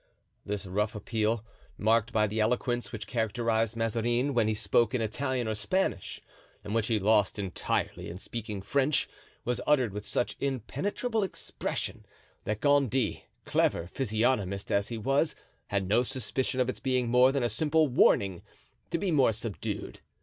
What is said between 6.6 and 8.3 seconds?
and which he lost entirely in